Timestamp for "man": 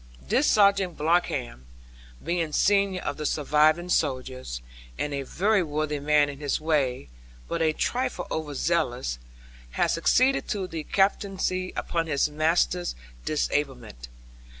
5.99-6.27